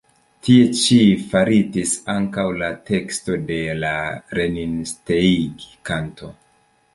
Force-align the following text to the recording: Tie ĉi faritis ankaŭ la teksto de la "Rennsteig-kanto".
Tie 0.45 0.61
ĉi 0.83 0.95
faritis 1.33 1.91
ankaŭ 2.13 2.45
la 2.61 2.69
teksto 2.87 3.37
de 3.51 3.59
la 3.83 3.93
"Rennsteig-kanto". 4.41 6.33